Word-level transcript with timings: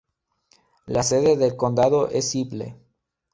La 0.87 1.03
sede 1.03 1.37
del 1.37 1.55
condado 1.55 2.09
es 2.09 2.31
Sibley. 2.31 2.75